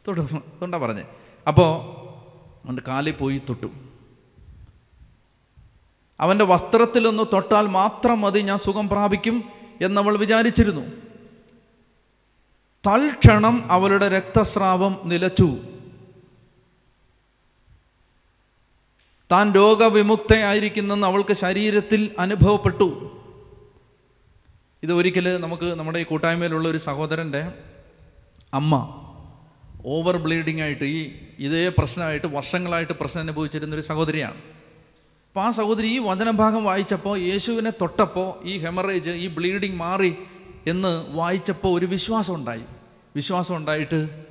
തൊട്ടു 0.07 0.21
അതുകൊണ്ടാണ് 0.21 0.83
പറഞ്ഞത് 0.83 1.05
അപ്പോൾ 1.47 1.71
അവന്റെ 2.65 2.83
കാലിൽ 2.87 3.11
പോയി 3.11 3.41
തൊട്ടു. 3.49 3.67
അവന്റെ 6.19 6.45
വസ്ത്രത്തിലൊന്ന് 6.45 7.23
തൊട്ടാൽ 7.33 7.67
മാത്രം 7.67 8.21
മതി 8.21 8.39
ഞാൻ 8.39 8.57
സുഖം 8.57 8.89
പ്രാപിക്കും 8.89 9.43
എന്നവൾ 9.81 10.17
വിചാരിച്ചിരുന്നു. 10.17 10.81
തൽക്ഷണം 12.87 13.71
അവളുടെ 13.71 14.09
രക്തസ്രാവം 14.09 14.99
നിലച്ചു. 15.05 15.57
താൻ 19.31 19.51
രോഗവിമുക്തയായിരിക്കുന്നെന്ന് 19.51 21.07
അവൾക്ക് 21.07 21.33
ശരീരത്തിൽ 21.33 22.11
അനുഭവപ്പെട്ടു. 22.19 23.11
ഇത് 24.83 24.93
ഒരിക്കൽ 24.93 25.37
നമുക്ക് 25.37 25.79
നമ്മുടെ 25.79 25.99
ഈ 25.99 26.03
കൂട്ടായ്മയിലുള്ള 26.03 26.67
ഒരു 26.67 26.77
സഹോദരന്റെ 26.77 27.51
അമ്മ 28.53 29.01
ഓവർ 29.85 30.17
ബ്ലീഡിംഗ് 30.17 30.61
ആയിട്ട് 30.61 30.83
ഈ 30.83 31.11
ഇതേ 31.39 31.71
പ്രശ്നമായിട്ട് 31.77 32.27
വർഷങ്ങളായിട്ട് 32.27 32.93
പ്രശ്നം 32.93 33.21
അനുഭവിച്ചിരുന്നൊരു 33.21 33.81
സഹോദരിയാണ്. 33.81 34.35
അപ്പോൾ 34.35 35.41
ആ 35.41 35.49
സഹോദരി 35.49 35.87
ഈ 35.87 35.97
വചനഭാഗം 35.97 36.63
വായിച്ചപ്പോൾ 36.63 37.19
യേശുവിനെ 37.19 37.69
തൊട്ടപ്പോൾ 37.69 38.47
ഈ 38.47 38.57
ഹെമറേജ് 38.57 39.11
ഈ 39.11 39.27
ബ്ലീഡിങ് 39.27 39.75
മാറി 39.75 40.15
എന്ന് 40.67 41.05
വായിച്ചപ്പോൾ 41.09 41.79
ഒരു 41.79 41.85
വിശ്വാസം 41.85 42.35
ഉണ്ടായി. 42.35 42.63
വിശ്വാസം 43.15 43.55
ഉണ്ടായിട്ട് 43.55 44.25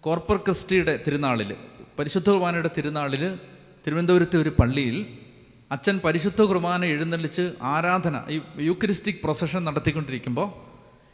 കോർപ്പർ 0.00 0.36
ക്രിസ്റ്റിയുടെ 0.36 1.00
തിരുനാളിൽ 1.06 1.56
പരിശുദ്ധ 1.98 2.30
കുർബാനയുടെ 2.30 2.70
തിരുനാളിൽ 2.76 3.38
തിരുവനന്തപുരത്തെ 3.86 4.36
ഒരു 4.42 4.50
പള്ളിയിൽ 4.58 4.96
അച്ഛൻ 5.74 5.96
പരിശുദ്ധ 6.04 6.42
കുർബാന 6.50 6.84
എഴുന്നള്ളിച്ച് 6.92 7.44
ആരാധന 7.72 8.16
ഈ 8.34 8.36
യൂക്രിസ്റ്റിക് 8.68 9.20
പ്രൊസഷൻ 9.24 9.60
നടത്തിക്കൊണ്ടിരിക്കുമ്പോൾ 9.68 10.48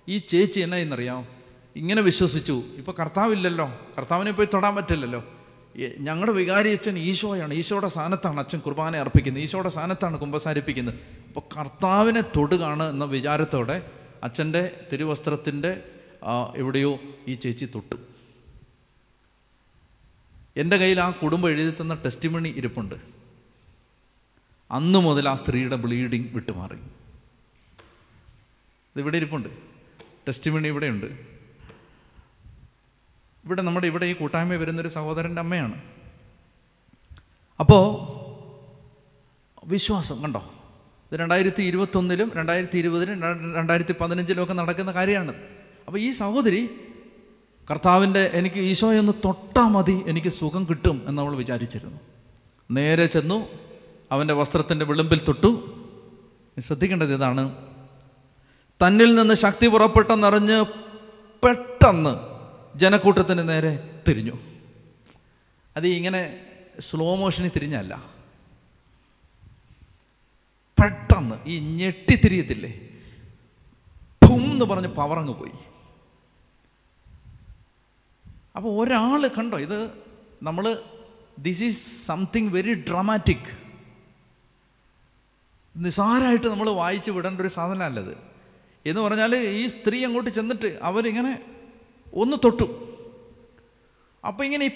ഈ 0.09 0.17
ചേച്ചി 0.31 0.61
എന്നാ 0.67 0.79
എന്നറിയാം 0.85 1.21
ഇങ്ങനെ 1.81 2.03
വിശ്വസിച്ചു 2.09 2.57
ഇപ്പോൾ 2.81 2.95
കർത്താവില്ലല്ലോ 3.01 3.67
കർത്താവിനെ 3.97 4.33
പോയി 4.39 4.49
തൊടാൻ 4.55 4.73
പറ്റില്ലല്ലോ. 4.79 5.21
ഞങ്ങളുടെ 6.07 6.33
വികാരി 6.39 6.71
അച്ഛൻ 6.77 6.97
ഈശോയാണ് 7.11 7.53
ഈശോയുടെ 7.61 7.91
സ്ഥാനത്താണ് 7.97 8.41
അച്ഛൻ 8.45 8.61
കുർബാന 8.67 8.97
അർപ്പിക്കുന്നത് 9.05 9.43
ഈശോയുടെ 9.43 9.73
സ്ഥാനത്താണ് 9.77 10.17
കുമ്പസാരിപ്പിക്കുന്നത്. 10.23 10.97
അപ്പോൾ 11.29 11.45
കർത്താവിനെ 11.57 12.23
തൊടുകയാണ് 12.37 12.87
എന്ന 12.95 13.05
വിചാരത്തോടെ 13.17 13.77
അച്ഛന്റെ 14.29 14.63
തിരുവസ്ത്രത്തിന്റെ 14.93 15.73
എവിടെയോ 16.63 16.93
ഈ 17.29 17.35
ചേച്ചി 17.45 17.69
തൊട്ടു. 17.75 17.97
എന്റെ 20.57 20.77
കയ്യിൽ 20.77 21.01
ആ 21.01 21.11
കുടുംബം 21.11 21.51
എഴുതി 21.51 21.77
തന്ന 21.81 21.95
ടെസ്റ്റിമണി 21.95 22.49
ഇരിപ്പുണ്ട്. 22.49 22.95
അന്ന് 24.71 24.99
മുതൽ 24.99 25.29
ആ 25.29 25.35
സ്ത്രീയുടെ 25.35 25.77
ബ്ലീഡിങ് 25.77 26.29
വിട്ടുമാറി. 26.33 26.77
ഇതിവിടെ 28.97 29.17
ഇരിപ്പുണ്ട്. 29.17 29.49
ടെസ്റ്റിമണി 30.29 30.69
ഇവിടെയുണ്ട് 30.69 31.07
ഇവിടെ 33.45 33.63
നമ്മുടെ 33.63 33.87
ഇവിടെ 33.87 34.07
ഈ 34.07 34.13
കൂട്ടായ്മ 34.13 34.55
വരുന്നൊരു 34.55 34.89
സഹോദരന്റെ 34.89 35.41
അമ്മയാണ്. 35.41 35.83
അപ്പോൾ 37.61 37.85
വിശ്വാസം 39.65 40.23
കണ്ടോ? 40.23 40.53
ഇത് 41.13 41.21
രണ്ടായിരത്തി 41.21 41.63
ഇരുപത്തൊന്നിലും 41.63 42.33
രണ്ടായിരത്തി 42.35 42.79
ഇരുപതിലും 42.79 43.21
രണ്ടായിരത്തി 43.55 43.95
പതിനഞ്ചിലും 44.01 44.43
ഒക്കെ 44.43 44.55
നടക്കുന്ന 44.55 44.93
കാര്യമാണ്. 44.93 45.35
അപ്പോൾ 45.87 45.99
ഈ 45.99 46.11
സഹോദരി 46.11 46.71
കർത്താവിന്റെ 47.71 48.31
എനിക്ക് 48.35 48.57
ഈശോയെ 48.57 48.99
ഒന്ന് 48.99 49.13
തൊട്ടാൽ 49.25 49.63
മതി 49.63 50.03
എനിക്ക് 50.07 50.29
സുഖം 50.29 50.67
കിട്ടും 50.71 51.03
എന്നവൾ 51.07 51.37
വിചാരിച്ചിരുന്നു. 51.37 52.01
നേരെ 52.71 53.07
ചെന്നു 53.07 53.49
അവന്റെ 54.13 54.35
വസ്ത്രത്തിന്റെ 54.35 54.85
വിളിമ്പിൽ 54.85 55.25
തൊട്ടു. 55.25 55.79
ശ്രദ്ധിക്കേണ്ടത് 56.59 57.15
ഇതാണ്. 57.15 57.55
തന്നിൽ 58.87 59.15
നിന്ന് 59.15 59.35
ശക്തി 59.35 59.67
പുറപ്പെട്ടെന്നറിഞ്ഞ് 59.67 60.65
പെട്ടെന്ന് 61.45 62.17
ജനക്കൂട്ടത്തിന് 62.79 63.49
നേരെ 63.49 64.01
തിരിഞ്ഞു. 64.09 64.33
അത് 65.77 65.87
ഇങ്ങനെ 65.87 66.47
സ്ലോ 66.81 67.15
മോഷനിൽ 67.15 67.51
തിരിഞ്ഞല്ല. 67.57 68.03
പെട്ടെന്ന് 70.83 71.35
ഈ 71.47 71.59
ഞെട്ടിത്തിരിയത്തില്ലേ? 71.59 72.81
ഭും 74.25 74.41
എന്ന് 74.41 74.65
പറഞ്ഞ് 74.65 74.89
പവറങ്ങ് 74.89 75.35
പോയി. 75.35 75.82
അപ്പോൾ 78.55 78.85
ഒരാൾ 78.85 79.23
കണ്ടോ 79.29 79.59
ഇത് 79.59 79.79
നമ്മൾ 80.43 80.65
this 81.39 81.63
is 81.63 82.07
something 82.07 82.51
very 82.53 82.75
dramatic 82.75 83.51
നിസാരമായിട്ട് 85.77 86.47
നമ്മൾ 86.47 86.71
വായിച്ച് 86.71 87.11
വിടേണ്ട 87.11 87.41
ഒരു 87.41 87.49
സാധനമല്ലത് 87.49 88.15
എന്ന് 88.87 89.01
പറഞ്ഞാൽ 89.01 89.35
ഈ 89.35 89.67
സ്ത്രീ 89.67 90.05
അങ്ങോട്ട് 90.05 90.31
ചെന്നിട്ട് 90.31 90.79
അവരിങ്ങനെ 90.83 91.33
ഒന്ന് 92.23 92.37
തൊട്ടു. 92.45 92.67
അപ്പോൾ 94.25 94.45
ഇങ്ങനെ 94.45 94.65
ഈ 94.67 94.73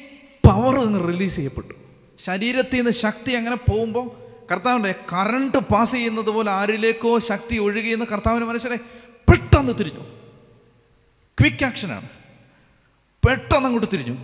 പവർ 0.49 0.75
അങ്ങ് 0.80 1.09
റിലീസ് 1.09 1.37
ചെയ്യപ്പെട്ടു. 1.37 1.75
ശരീരത്തിൽ 2.18 2.76
നിന്ന് 2.76 2.90
ശക്തി 2.90 3.33
അങ്ങനെ 3.33 3.56
പോകുമ്പോൾ 3.56 4.06
കർത്താവിന്റെ 4.50 4.95
കറണ്ട് 5.12 5.59
പാസ് 5.59 5.92
ചെയ്യുന്നത് 5.92 6.30
പോലെ 6.37 6.50
ആരിലേക്കോ 6.50 7.18
ശക്തി 7.30 7.56
ഒഴുകിയെന്ന് 7.59 8.06
കർത്താവിന് 8.06 8.45
മനസ്സിനെ 8.45 8.78
പെട്ടെന്ന് 9.28 9.73
തിരിഞ്ഞു. 9.80 10.04
ക്വിക്ക് 11.38 11.64
ആക്ഷനാണ് 11.68 12.09
പെട്ടെന്ന് 13.26 13.66
അങ്ങോട്ട് 13.66 13.88
തിരിഞ്ഞു. 13.92 14.16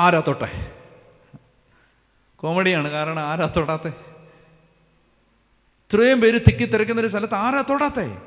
ആരാ 0.00 0.22
തൊട്ടെ 0.26 0.48
കോമഡിയാണ് 2.36 2.88
കാരണം 2.88 3.20
ആരാ 3.20 3.46
തൊടാത്തെ 3.46 3.88
ഇത്രയും 5.84 6.20
പേര് 6.20 6.40
തിക്കി 6.48 6.64
തിരക്കുന്ന 6.64 7.00
ഒരു 7.00 7.08
സ്ഥലത്ത് 7.08 7.34
ആരാ 7.34 7.62
തൊടാത്തെ 7.62 8.18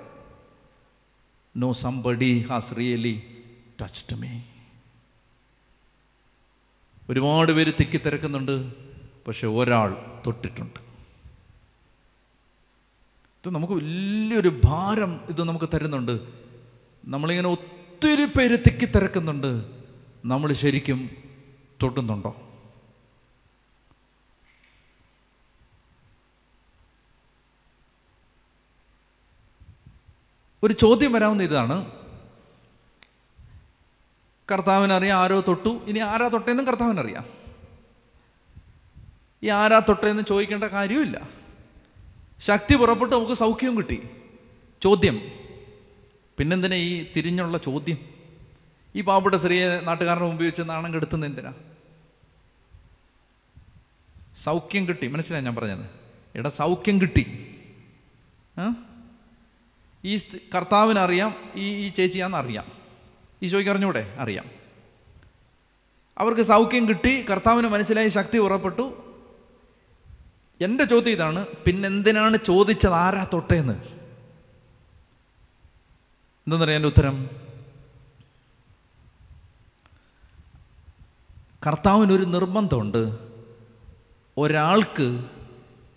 no 1.57 1.73
somebody 1.73 2.45
has 2.49 2.77
really 2.77 3.43
touched 3.81 4.17
me 4.19 4.39
ഒരുപാട് 7.09 7.51
പേര് 7.51 7.73
തിക്കി 7.79 7.97
തിരക്കുന്നുണ്ട് 7.97 8.73
പക്ഷെ 9.27 9.47
ഒരാൾ 9.47 9.95
തൊട്ടിട്ടുണ്ട്. 10.27 10.79
ഇത് 13.39 13.55
നമുക്ക് 13.55 13.73
വലിയൊരു 13.73 14.61
ഭാരം 14.65 15.21
ഇത് 15.29 15.43
നമുക്ക് 15.43 15.69
തരുന്നുണ്ട്. 15.73 16.19
നമ്മളിങ്ങനെ 17.05 17.49
ഒത്തിരി 17.49 18.25
പേര് 18.25 18.57
തിക്കി 18.67 18.85
തിരക്കുന്നുണ്ട്. 18.85 19.80
നമ്മൾ 20.25 20.53
ശരിക്കും 20.53 21.09
തൊട്ടുന്നുണ്ടോ? 21.83 22.35
ഒരു 30.63 30.73
ചോദ്യം 30.73 31.13
വരാവുന്ന 31.13 31.43
ഇതാണ്. 31.43 31.91
കർത്താവിനറിയാം 34.51 35.19
ആരോ 35.19 35.43
തൊട്ടു 35.47 35.81
ഇനി 35.87 35.99
ആരാ 35.99 36.27
തൊട്ടേന്നും 36.27 36.67
കർത്താവിനറിയാം. 36.67 37.25
ഈ 39.43 39.47
ആരാ 39.47 39.79
തൊട്ടേന്ന് 39.79 40.23
ചോദിക്കേണ്ട 40.23 40.63
കാര്യമില്ല 40.63 41.29
ശക്തി 42.39 42.75
പുറപ്പെട്ട് 42.75 43.15
നമുക്ക് 43.15 43.33
സൗഖ്യവും 43.33 43.77
കിട്ടി. 43.77 44.09
ചോദ്യം. 44.81 45.21
പിന്നെന്തിനാ 46.37 46.75
ഈ 46.75 47.11
തിരിഞ്ഞുള്ള 47.15 47.57
ചോദ്യം? 47.57 48.10
ഈ 48.95 49.01
പാവപ്പെട്ട 49.01 49.35
സ്ത്രീയെ 49.35 49.79
നാട്ടുകാരുടെ 49.79 50.25
മുമ്പ് 50.25 50.43
വെച്ച് 50.43 50.63
നാണം 50.65 50.93
കെടുത്തുന്ന 50.93 51.25
എന്തിനാ? 51.25 51.53
സൗഖ്യം 54.35 54.87
കിട്ടി. 54.87 55.07
മനസ്സിലായി 55.07 55.43
ഞാൻ 55.43 55.55
പറഞ്ഞത്? 55.55 55.85
എടാ 56.35 56.49
സൗഖ്യം 56.49 57.01
കിട്ടി. 57.01 57.47
ഈ 60.05 60.17
കർത്താവിനറിയാം 60.55 61.35
ഈ 61.55 61.85
ഈ 61.85 61.87
ചേച്ചിയാന്ന് 61.87 62.37
അറിയാം 62.37 62.65
ഈശോയ്ക്ക് 63.43 63.71
അറിഞ്ഞൂടെ? 63.71 64.15
അറിയാം. 64.19 64.45
അവർക്ക് 66.17 66.41
സൗഖ്യം 66.41 66.89
കിട്ടി 66.89 67.25
കർത്താവിന് 67.29 67.67
മനസ്സിലായി 67.67 68.07
ശക്തി 68.07 68.37
ഉറപ്പെട്ടു. 68.37 68.85
എന്റെ 70.61 70.83
ചോദ്യം 70.83 71.11
ഇതാണ് 71.11 71.45
പിന്നെന്തിനാണ് 71.65 72.37
ചോദിച്ചത്? 72.45 72.93
ആരാ 72.93 73.27
തൊട്ടേന്ന്? 73.33 73.73
എന്തെന്നറിയാം 76.45 76.77
എന്റെ 76.77 76.87
ഉത്തരം? 76.87 77.29
കർത്താവിനൊരു 81.67 82.23
നിർബന്ധമുണ്ട്. 82.23 83.17
ഒരാൾക്ക് 84.37 85.23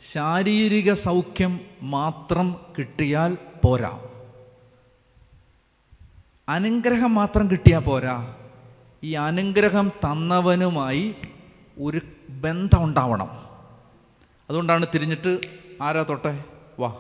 ശാരീരിക 0.01 0.93
സൗഖ്യം 0.93 1.61
മാത്രം 1.83 2.57
കിട്ടിയാൽ 2.79 3.39
പോരാ. 3.65 4.01
അനുഗ്രഹം 6.49 7.15
മാത്രം 7.15 7.51
കിട്ടിയാൽ 7.51 7.81
പോരാ. 7.81 8.35
ഈ 9.03 9.13
അനുഗ്രഹം 9.13 9.89
തന്നവനുമായി 9.89 11.15
ഒരു 11.81 12.01
ബന്ധം 12.31 12.85
ഉണ്ടാവണം. 12.85 13.31
അതുകൊണ്ടാണ് 14.51 14.87
തിരിഞ്ഞിട്ട് 14.95 15.41
ആരാ 15.83 16.03
തൊട്ടെ? 16.03 16.45
വാ. 16.79 16.97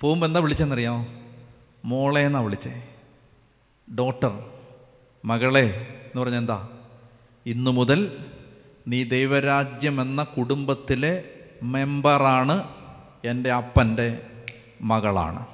പോകുമ്പോൾ 0.00 0.26
എന്താ 0.26 0.40
വിളിച്ചെന്നറിയാമോ? 0.40 1.06
മോളേന്നാ 1.84 2.40
വിളിച്ചേ. 2.40 2.88
ഡോട്ടർ. 3.98 4.44
മകളെ. 5.24 5.93
എന്ന് 6.14 6.22
പറഞ്ഞാൽ 6.22 6.40
എന്താ? 6.40 6.68
ഇന്നു 7.46 7.70
മുതൽ 7.70 8.00
നീ 8.88 9.04
ദൈവരാജ്യം 9.04 10.00
എന്ന 10.00 10.22
കുടുംബത്തിലെ 10.22 11.24
മെമ്പറാണ് 11.62 12.56
എന്റെ 13.24 13.52
അപ്പന്റെ 13.52 14.06
മകളാണ്. 14.82 15.46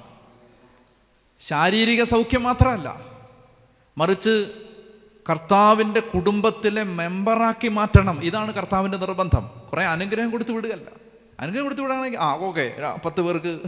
ശാരീരിക 1.39 2.03
സൗഖ്യം 2.03 2.43
മാത്രമല്ല 2.43 3.01
മറിച്ച് 3.97 4.33
കർത്താവിന്റെ 5.29 5.99
കുടുംബത്തിലെ 5.99 6.83
മെമ്പറാക്കി 6.83 7.67
മാറ്റണം. 7.67 8.23
ഇതാണ് 8.23 8.53
കർത്താവിന്റെ 8.53 8.97
നിർബന്ധം. 8.97 9.45
കുറേ 9.71 9.83
അനുഗ്രഹം 9.85 10.29
കൊടുത്തു 10.31 10.51
വിടുകയല്ല. 10.51 10.87
അനുഗ്രഹം 11.39 11.63
കൊടുത്തു 11.63 11.81
വിടുകയാണെങ്കിൽ 11.81 12.19
ആ 12.19 12.37
ഓക്കെ 12.37 12.65
പത്ത് 13.05 13.21
പേർക്ക് 13.21 13.59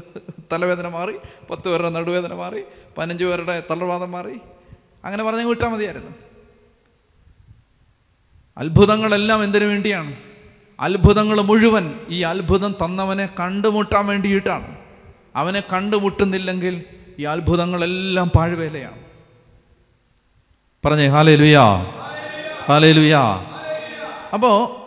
തലവേദന 0.51 0.87
മാറി 0.87 1.15
പത്ത് 1.51 1.69
പേരുടെ 1.69 1.89
നടുവേദന 1.89 2.33
മാറി 2.33 2.61
പതിനഞ്ച് 2.97 3.23
പേരുടെ 3.23 3.63
തളർവാദം 3.71 4.11
മാറി 4.11 4.37
അങ്ങനെ 5.05 5.23
പറഞ്ഞ് 5.23 5.45
വിട്ടാൽ 5.45 5.67
മതിയായിരുന്നു. 5.67 6.32
അത്ഭുതങ്ങളെല്ലാം 8.57 9.43
എന്തിനു 9.43 9.65
വേണ്ടിയാണ്? 9.65 10.15
അത്ഭുതങ്ങൾ 10.79 11.41
മുഴുവൻ 11.41 11.99
ഈ 12.09 12.21
അത്ഭുതം 12.21 12.75
തന്നവനെ 12.85 13.29
കണ്ടുമുട്ടാൻ 13.39 14.05
വേണ്ടിയിട്ടാണ്. 14.05 14.77
അവനെ 15.35 15.59
കണ്ടുമുട്ടുന്നില്ലെങ്കിൽ 15.59 16.83
ഈ 17.19 17.23
അത്ഭുതങ്ങളെല്ലാം 17.23 18.29
പാഴ്വേലയാണ്. 18.29 19.03
പറഞ്ഞേ 20.85 21.07
ഹാലേ 21.07 21.35
ലുയാ 21.35 21.83
ഹാലേ 22.67 22.91
ലുയാ 22.91 23.21
അപ്പോൾ 24.33 24.83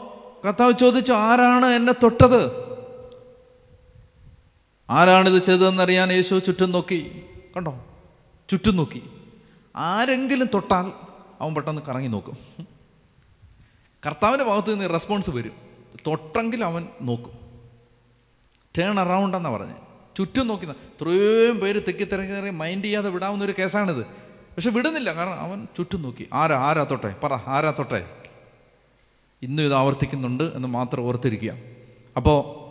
കർത്താവ് 0.46 0.72
ചോദിച്ചു 0.72 1.12
ആരാണ് 1.12 1.66
എന്നെ 1.66 1.92
തൊട്ടത്? 1.92 2.66
ആരാണിത് 4.90 5.42
ചെയ്തതെന്നറിയാൻ 5.42 6.12
യേശു 6.12 6.38
ചുറ്റും 6.38 6.70
നോക്കി. 6.70 7.22
കണ്ടോ? 7.56 7.84
ചുറ്റും 8.50 8.76
നോക്കി. 8.76 9.02
ആരെങ്കിലും 9.76 10.48
തൊട്ടാൽ 10.54 10.92
അവൻ 11.40 11.54
പെട്ടെന്ന് 11.54 11.82
കറങ്ങി 11.88 12.08
നോക്കും. 12.08 12.66
കർത്താവിന്റെ 14.06 14.44
ഭാഗത്ത് 14.44 14.74
നിന്ന് 14.74 14.90
റെസ്പോൺസ് 14.90 15.30
വരും. 15.30 15.52
തൊട്ടെങ്കിൽ 16.06 16.64
അവൻ 16.64 16.86
നോക്കും. 17.00 17.32
ടേൺ 18.78 19.00
അറൗണ്ട് 19.00 19.36
എന്നാണ് 19.36 19.56
പറഞ്ഞത് 19.56 19.76
ചുറ്റും 20.16 20.46
നോക്കി 20.46 20.66
ഇത്രയും 20.66 21.60
പേര് 21.60 21.82
തെക്കിത്തിറങ്ങി 21.88 22.50
മൈൻഡ് 22.50 22.84
ചെയ്യാതെ 22.84 23.10
വിടാവുന്ന 23.10 23.44
ഒരു 23.44 23.54
കേസാണിത് 23.58 24.06
പക്ഷെ 24.06 24.70
വിടുന്നില്ല. 24.70 25.14
കാരണം 25.14 25.40
അവൻ 25.40 25.66
ചുറ്റും 25.76 26.02
നോക്കി. 26.02 26.28
ആരാ? 26.32 26.56
ആരാ 26.56 26.84
തൊട്ടെ? 26.84 27.16
പറ. 27.22 27.38
ആരാ 27.46 27.70
തൊട്ടെ? 27.70 28.10
ഇന്നും 29.42 29.64
ഇത് 29.64 29.74
ആവർത്തിക്കുന്നുണ്ട് 29.74 30.44
എന്ന് 30.44 30.68
മാത്രം 30.68 31.04
ഓർത്തിരിക്കുക. 31.04 31.54
അപ്പോൾ 32.16 32.66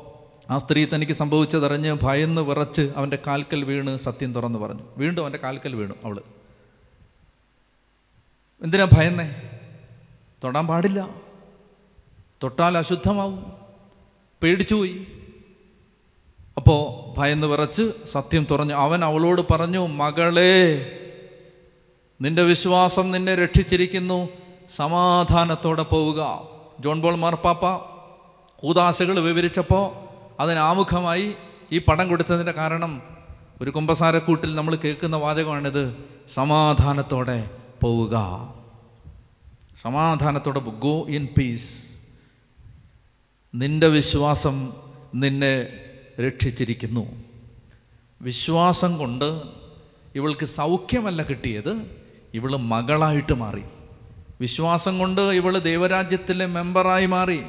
ആ 0.54 0.58
സ്ത്രീ 0.58 0.88
തനിക്ക് 0.96 1.13
സംഭവിച്ചതറിഞ്ഞ് 1.13 1.98
ഭയന്ന് 2.04 2.42
വിറച്ച് 2.42 2.92
അവന്റെ 2.96 3.20
കാൽക്കൽ 3.27 3.63
വീണ് 3.63 3.98
സത്യം 3.98 4.34
തുറന്ന് 4.34 4.60
പറഞ്ഞു. 4.60 4.82
വീണ്ടും 4.98 5.22
അവന്റെ 5.22 5.39
കാൽക്കൽ 5.39 5.75
വീണു 5.75 5.94
അവൾ. 6.06 6.22
എന്തിനാ 8.63 8.88
ഭയന്നേ? 8.98 9.42
തൊടാൻ 10.44 10.68
പാടില്ല. 10.68 11.25
തൊട്ടാൽ 12.45 12.77
അശുദ്ധമാവും. 12.77 13.53
പേടിച്ചുപോയി. 14.43 15.07
അപ്പോൾ 16.57 17.13
ഭയന്ന് 17.19 17.47
വിറച്ച് 17.47 17.91
സത്യം 18.05 18.47
തുറഞ്ഞു 18.51 18.73
അവൻ 18.73 19.05
അവളോട് 19.05 19.53
പറഞ്ഞു 19.53 19.87
മകളെ 19.87 20.91
നിന്റെ 22.21 22.41
വിശ്വാസം 22.41 23.11
നിന്നെ 23.11 23.35
രക്ഷിച്ചിരിക്കുന്നു. 23.35 24.29
സമാധാനത്തോടെ 24.75 25.83
പോവുക. 25.83 26.47
ജോൺ 26.79 27.01
ബോൾ 27.01 27.15
മാർപ്പാപ്പ 27.15 27.85
കൂതാശകൾ 28.55 29.19
വിവരിച്ചപ്പോൾ 29.19 29.91
അതിനാമുഖമായി 30.41 31.33
ഈ 31.71 31.77
പടം 31.77 32.09
കൊടുത്തതിന്റെ 32.09 32.51
കാരണം 32.51 33.01
ഒരു 33.61 33.69
കുമ്പസാരക്കൂട്ടിൽ 33.69 34.55
നമ്മൾ 34.55 34.75
കേൾക്കുന്ന 34.75 35.15
വാചകമാണിത്. 35.15 35.97
സമാധാനത്തോടെ 36.34 37.49
പോവുക. 37.84 38.15
സമാധാനത്തോടെ 39.81 40.60
ഗോ 40.60 41.05
ഇൻ 41.08 41.27
പീസ്. 41.38 41.85
നിന്റെ 43.56 43.88
വിശ്വാസം 43.88 44.74
നിന്നെ 45.15 45.68
രക്ഷിച്ചിരിക്കുന്നു. 46.28 47.24
വിശ്വാസം 48.22 48.98
കൊണ്ട് 48.98 49.41
ഇവൾക്ക് 50.15 50.46
സൗഖ്യമല്ല 50.46 51.24
കിട്ടിയത് 51.24 51.82
ഇവൾ 52.34 52.56
മകളായിട്ട് 52.56 53.34
മാറി. 53.34 53.63
വിശ്വാസം 54.41 55.00
കൊണ്ട് 55.00 55.22
ഇവൾ 55.22 55.58
ദൈവരാജ്യത്തിലെ 55.58 56.46
മെമ്പറായി 56.46 57.06
മാറി. 57.06 57.44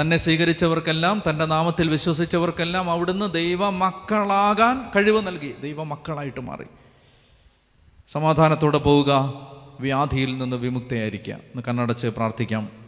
തന്നെ 0.00 0.16
സ്വീകരിച്ചവർക്കെല്ലാം 0.16 1.22
തന്റെ 1.30 1.44
നാമത്തിൽ 1.44 1.88
വിശ്വസിച്ചവർക്കെല്ലാം 1.88 2.90
അവിടുന്ന് 2.90 3.32
ദൈവ 3.32 3.70
മക്കളാകാൻ 3.70 4.90
കഴിവ് 4.96 5.26
നൽകി 5.26 5.54
ദൈവ 5.62 5.82
മക്കളായിട്ട് 5.82 6.40
മാറി. 6.40 6.64
സമാധാനത്തോടെ 8.08 8.78
പോവുക 8.78 9.34
വ്യാധിയിൽ 9.80 10.38
നിന്ന് 10.38 10.56
വിമുക്തയായിരിക്കുക. 10.56 11.34
ഒന്ന് 11.34 11.62
കണ്ണടച്ച് 11.68 12.06
പ്രാർത്ഥിക്കാം. 12.06 12.83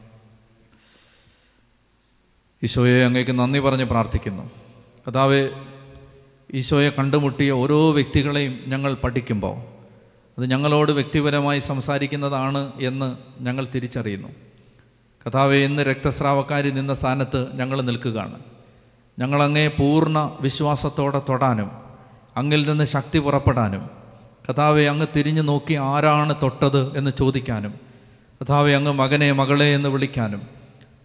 ഈശോയെ 2.62 3.04
അങ്ങേക്ക് 3.04 3.38
നന്ദി 3.38 3.58
പറഞ്ഞ് 3.58 3.84
പ്രാർത്ഥിക്കുന്നു. 3.84 4.50
കഥാവെ 5.08 5.50
ഈശോയെ 6.54 6.90
കണ്ടുമുട്ടിയ 6.90 7.50
ഓരോ 7.50 7.90
വ്യക്തികളെയും 7.92 8.60
ഞങ്ങൾ 8.66 8.94
പഠിക്കുമ്പോൾ 8.94 9.56
അത് 10.38 10.50
ഞങ്ങളോട് 10.50 10.92
വ്യക്തിപരമായി 10.92 11.58
സംസാരിക്കുന്നതാണ് 11.58 12.72
എന്ന് 12.80 13.16
ഞങ്ങൾ 13.40 13.66
തിരിച്ചറിയുന്നു. 13.74 14.28
കഥാവെ 15.26 15.56
ഇന്ന് 15.56 15.82
രക്തസ്രാവക്കാരി 15.82 16.70
നിന്ന 16.70 16.94
സ്ഥാനത്ത് 16.94 17.48
ഞങ്ങൾ 17.54 17.82
നിൽക്കുകയാണ്. 17.82 18.38
ഞങ്ങളങ്ങേ 19.18 19.68
പൂർണ 19.68 20.38
വിശ്വാസത്തോടെ 20.40 21.22
തൊടാനും 21.28 21.70
അങ്ങിൽ 22.36 22.70
നിന്ന് 22.70 22.84
ശക്തി 22.84 23.18
പുറപ്പെടാനും 23.18 23.90
കഥാവെ 24.50 24.84
അങ്ങ് 24.84 25.06
തിരിഞ്ഞു 25.16 25.42
നോക്കി 25.42 25.74
ആരാണ് 25.74 26.34
തൊട്ടത് 26.42 26.96
എന്ന് 26.98 27.10
ചോദിക്കാനും 27.18 27.72
കഥാവെ 28.40 28.72
അങ്ങ് 28.72 28.92
മകനെ 28.92 29.32
മകളെ 29.32 29.74
എന്ന് 29.74 29.88
വിളിക്കാനും 29.88 30.55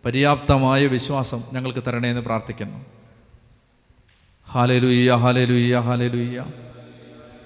പര്യാപ്തമായ 0.05 0.87
വിശ്വാസം 0.87 1.43
ഞങ്ങൾക്ക് 1.53 1.83
തരണേ 1.87 2.09
എന്ന് 2.09 2.21
പ്രാർത്ഥിക്കുന്നു. 2.21 2.85
ഹാലലുയ്യ 4.53 5.11
ഹാലലുയ്യ 5.15 5.79
ഹാലലുയ്യ 5.79 6.45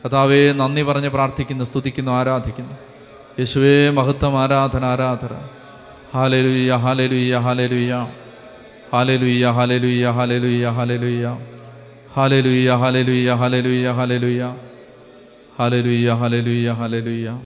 കഥാവേ 0.05 0.51
നന്ദി 0.51 0.81
പറഞ്ഞ് 0.81 1.09
പ്രാർത്ഥിക്കുന്നു 1.09 1.63
സ്തുതിക്കുന്നു 1.63 2.11
ആരാധിക്കുന്നു. 2.11 2.75
യേശുവേ 3.39 3.89
മഹത്വം 3.89 4.39
ആരാധന 4.39 4.85
ആരാധന. 4.85 5.33
ഹാലലുയ്യ 6.13 6.75
ഹാലലുയ്യ 6.75 7.37
ഹാലലുയ്യ 7.37 7.93
ഹാലലുയ്യ 8.93 9.45
ഹാലലുയ്യ 9.57 10.11
ഹാലലുയ്യ 10.17 10.69
ഹാലലുയ്യ 10.75 11.15
ഹാലലുയ്യ 12.13 12.69
ഹാലലുയ്യ 12.73 13.33
ഹാലലുയ്യ 13.33 13.91
ഹാലലുയ്യ 13.97 14.43
ഹാലലുയ്യ 15.57 16.13
ഹാലലുയ്യ 16.21 16.71
ഹാലലുയ്യ 16.79 17.29